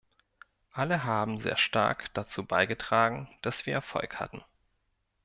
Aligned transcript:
Alle 0.71 1.03
haben 1.03 1.39
sehr 1.41 1.57
stark 1.57 2.11
dazu 2.15 2.43
beigetragen, 2.43 3.29
dass 3.43 3.67
wir 3.67 3.75
Erfolg 3.75 4.15
hatten. 4.19 4.43